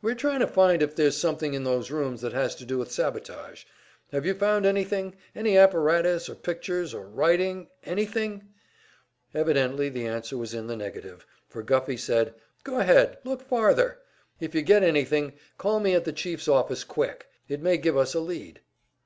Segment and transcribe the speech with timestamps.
[0.00, 2.90] "We're trying to find if there's something in those rooms that has to do with
[2.90, 3.64] sabotage.
[4.12, 8.48] Have you found anything any apparatus or pictures, or writing anything?"
[9.34, 12.32] Evidently the answer was in the negative, for Guffey said:
[12.64, 13.98] "Go ahead, look farther;
[14.40, 17.26] if you get anything, call me at the chief's office quick.
[17.46, 18.62] It may give us a lead."